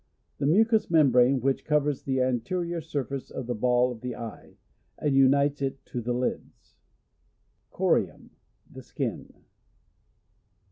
The 0.39 0.47
mucous 0.47 0.89
membrane 0.89 1.41
which 1.41 1.63
covers 1.63 2.01
the 2.01 2.21
anterior 2.21 2.81
surface 2.81 3.29
of 3.29 3.45
the 3.45 3.53
ball 3.53 3.91
of 3.91 4.01
the 4.01 4.15
eye, 4.15 4.57
and 4.97 5.15
unites 5.15 5.61
it 5.61 5.85
to 5.85 6.01
the 6.01 6.11
lids. 6.13 6.73
Corium.— 7.71 8.31
The 8.75 8.81
skin. 8.81 9.31